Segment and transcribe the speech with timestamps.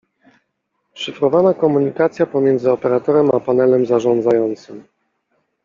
[0.93, 4.83] Szyfrowana komunikacja pomiędzy Operatorem a panelem zarządzającym